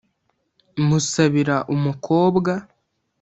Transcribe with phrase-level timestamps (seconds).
[0.87, 2.53] Musabira umukobwa